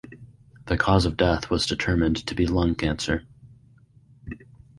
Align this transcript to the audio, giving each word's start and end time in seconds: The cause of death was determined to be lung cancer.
The 0.65 0.79
cause 0.79 1.05
of 1.05 1.15
death 1.15 1.51
was 1.51 1.67
determined 1.67 2.25
to 2.25 2.33
be 2.33 2.47
lung 2.47 2.73
cancer. 2.73 3.27